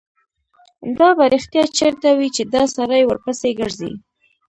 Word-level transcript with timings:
دا 0.97 1.09
به 1.17 1.23
رښتیا 1.33 1.63
چېرته 1.77 2.09
وي 2.17 2.29
چې 2.35 2.43
دا 2.53 2.63
سړی 2.75 3.01
ورپسې 3.05 3.49
ګرځي. 3.59 3.91